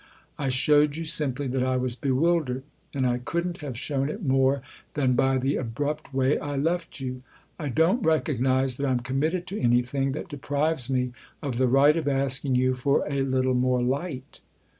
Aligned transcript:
I 0.39 0.49
showed 0.49 0.95
you 0.97 1.05
simply 1.05 1.45
that 1.49 1.61
I 1.61 1.77
was 1.77 1.95
bewildered, 1.95 2.63
and 2.91 3.05
I 3.05 3.19
couldn't 3.19 3.59
have 3.59 3.77
shown 3.77 4.09
it 4.09 4.25
more 4.25 4.63
than 4.95 5.13
by 5.13 5.37
the 5.37 5.57
abrupt 5.57 6.11
way 6.11 6.39
I 6.39 6.55
left 6.55 6.99
you. 6.99 7.21
I 7.59 7.69
don't 7.69 8.03
recognise 8.03 8.77
that 8.77 8.87
I'm 8.87 9.01
committed 9.01 9.45
to 9.45 9.59
anything 9.61 10.13
that 10.13 10.27
deprives 10.27 10.89
me 10.89 11.11
of 11.43 11.59
the 11.59 11.67
right 11.67 11.95
of 11.95 12.07
asking 12.07 12.55
you 12.55 12.73
for 12.73 13.05
a 13.07 13.21
little 13.21 13.53
more 13.53 13.83
light." 13.83 14.39